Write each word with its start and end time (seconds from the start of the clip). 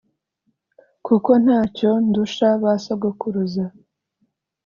kuko 1.05 1.31
nta 1.43 1.59
cyo 1.75 1.91
ndusha 2.05 2.47
ba 2.61 2.73
sogokuruza 2.83 3.65